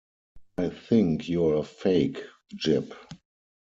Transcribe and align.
I 0.57 0.69
think 0.69 1.29
you’re 1.29 1.59
a 1.59 1.63
fake, 1.63 2.23
Jip. 2.55 2.95